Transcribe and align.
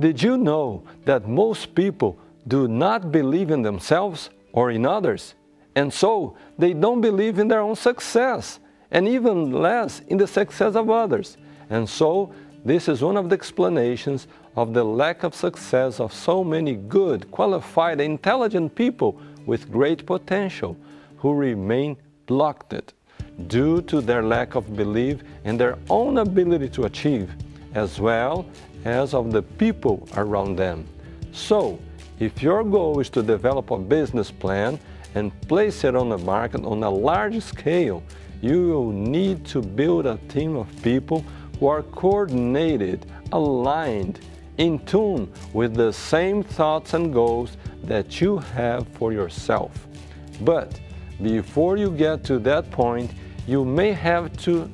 Did 0.00 0.22
you 0.22 0.38
know 0.38 0.82
that 1.04 1.28
most 1.28 1.74
people 1.76 2.18
do 2.48 2.66
not 2.66 3.12
believe 3.12 3.52
in 3.52 3.62
themselves 3.62 4.30
or 4.52 4.72
in 4.72 4.84
others? 4.86 5.34
And 5.76 5.92
so 5.92 6.36
they 6.58 6.72
don't 6.72 7.00
believe 7.00 7.38
in 7.38 7.46
their 7.46 7.60
own 7.60 7.76
success, 7.76 8.58
and 8.90 9.06
even 9.06 9.52
less 9.52 10.00
in 10.08 10.18
the 10.18 10.26
success 10.26 10.74
of 10.74 10.90
others. 10.90 11.36
And 11.68 11.88
so 11.88 12.34
this 12.64 12.88
is 12.88 13.02
one 13.02 13.16
of 13.16 13.28
the 13.28 13.36
explanations 13.36 14.26
of 14.56 14.74
the 14.74 14.82
lack 14.82 15.22
of 15.22 15.32
success 15.32 16.00
of 16.00 16.12
so 16.12 16.42
many 16.42 16.74
good, 16.74 17.30
qualified, 17.30 18.00
intelligent 18.00 18.74
people 18.74 19.20
with 19.46 19.70
great 19.70 20.06
potential 20.06 20.76
who 21.18 21.34
remain 21.34 21.96
blocked 22.26 22.72
due 23.46 23.82
to 23.82 24.00
their 24.00 24.22
lack 24.22 24.54
of 24.54 24.76
belief 24.76 25.22
in 25.44 25.56
their 25.56 25.78
own 25.88 26.18
ability 26.18 26.68
to 26.70 26.84
achieve, 26.84 27.30
as 27.74 28.00
well 28.00 28.46
as 28.84 29.14
of 29.14 29.32
the 29.32 29.42
people 29.42 30.08
around 30.16 30.56
them. 30.56 30.86
So, 31.32 31.78
if 32.18 32.42
your 32.42 32.64
goal 32.64 33.00
is 33.00 33.08
to 33.10 33.22
develop 33.22 33.70
a 33.70 33.78
business 33.78 34.30
plan 34.30 34.78
and 35.14 35.32
place 35.48 35.84
it 35.84 35.96
on 35.96 36.08
the 36.08 36.18
market 36.18 36.64
on 36.64 36.82
a 36.82 36.90
large 36.90 37.40
scale, 37.40 38.02
you 38.42 38.68
will 38.68 38.92
need 38.92 39.44
to 39.46 39.60
build 39.60 40.06
a 40.06 40.18
team 40.28 40.56
of 40.56 40.68
people 40.82 41.24
who 41.58 41.66
are 41.66 41.82
coordinated, 41.82 43.06
aligned, 43.32 44.20
in 44.58 44.78
tune 44.80 45.32
with 45.54 45.74
the 45.74 45.92
same 45.92 46.42
thoughts 46.42 46.92
and 46.92 47.14
goals 47.14 47.56
that 47.82 48.20
you 48.20 48.38
have 48.38 48.86
for 48.88 49.12
yourself. 49.12 49.86
But 50.42 50.78
before 51.22 51.76
you 51.76 51.90
get 51.90 52.24
to 52.24 52.38
that 52.40 52.70
point, 52.70 53.10
you 53.46 53.64
may 53.64 53.92
have 53.92 54.36
to 54.38 54.70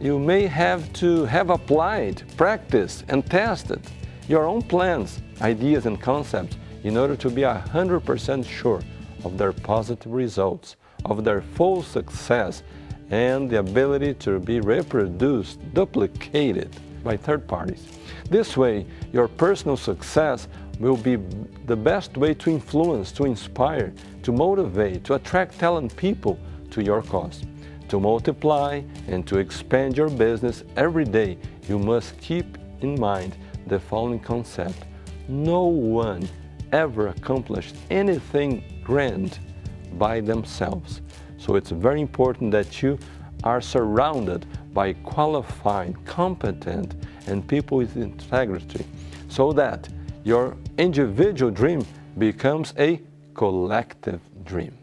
you 0.00 0.18
may 0.18 0.48
have 0.48 0.92
to 0.94 1.24
have 1.26 1.50
applied, 1.50 2.24
practiced, 2.36 3.04
and 3.08 3.24
tested 3.24 3.80
your 4.26 4.46
own 4.46 4.60
plans, 4.60 5.22
ideas, 5.40 5.86
and 5.86 6.00
concepts 6.00 6.56
in 6.82 6.96
order 6.96 7.14
to 7.14 7.30
be 7.30 7.42
100% 7.42 8.44
sure 8.44 8.82
of 9.24 9.38
their 9.38 9.52
positive 9.52 10.12
results, 10.12 10.74
of 11.04 11.22
their 11.22 11.40
full 11.40 11.84
success, 11.84 12.64
and 13.10 13.48
the 13.48 13.60
ability 13.60 14.14
to 14.14 14.40
be 14.40 14.58
reproduced, 14.58 15.60
duplicated 15.72 16.74
by 17.02 17.16
third 17.16 17.46
parties. 17.46 17.86
This 18.30 18.56
way, 18.56 18.86
your 19.12 19.28
personal 19.28 19.76
success 19.76 20.48
will 20.78 20.96
be 20.96 21.16
the 21.66 21.76
best 21.76 22.16
way 22.16 22.34
to 22.34 22.50
influence, 22.50 23.12
to 23.12 23.24
inspire, 23.24 23.92
to 24.22 24.32
motivate, 24.32 25.04
to 25.04 25.14
attract 25.14 25.58
talented 25.58 25.96
people 25.96 26.38
to 26.70 26.82
your 26.82 27.02
cause. 27.02 27.42
To 27.88 28.00
multiply 28.00 28.80
and 29.08 29.26
to 29.26 29.38
expand 29.38 29.96
your 29.96 30.08
business 30.08 30.64
every 30.76 31.04
day, 31.04 31.36
you 31.68 31.78
must 31.78 32.18
keep 32.18 32.58
in 32.80 32.98
mind 32.98 33.36
the 33.66 33.78
following 33.78 34.18
concept. 34.18 34.84
No 35.28 35.64
one 35.64 36.28
ever 36.72 37.08
accomplished 37.08 37.76
anything 37.90 38.80
grand 38.82 39.38
by 39.98 40.20
themselves. 40.20 41.02
So 41.36 41.56
it's 41.56 41.70
very 41.70 42.00
important 42.00 42.50
that 42.52 42.82
you 42.82 42.98
are 43.44 43.60
surrounded 43.60 44.46
by 44.72 44.92
qualified, 44.92 45.94
competent, 46.04 46.94
and 47.26 47.46
people 47.46 47.78
with 47.78 47.96
integrity 47.96 48.84
so 49.28 49.52
that 49.52 49.88
your 50.24 50.56
individual 50.78 51.50
dream 51.50 51.84
becomes 52.18 52.74
a 52.78 53.00
collective 53.34 54.20
dream. 54.44 54.76